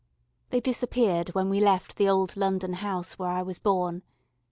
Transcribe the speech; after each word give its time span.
They 0.49 0.59
disappeared 0.59 1.29
when 1.35 1.47
we 1.47 1.59
left 1.59 1.97
the 1.97 2.09
old 2.09 2.35
London 2.35 2.73
house 2.73 3.19
where 3.19 3.29
I 3.29 3.43
was 3.43 3.59
born. 3.59 4.01